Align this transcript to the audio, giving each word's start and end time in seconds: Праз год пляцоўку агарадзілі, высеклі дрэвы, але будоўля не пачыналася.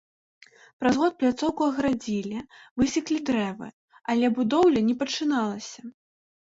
Праз 0.83 0.93
год 1.01 1.13
пляцоўку 1.23 1.61
агарадзілі, 1.73 2.39
высеклі 2.83 3.19
дрэвы, 3.31 3.67
але 4.11 4.35
будоўля 4.41 4.79
не 4.93 5.01
пачыналася. 5.07 5.81